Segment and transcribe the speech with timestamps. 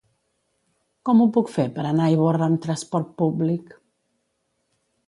[1.09, 3.79] Com ho puc fer per anar a Ivorra amb trasport públic?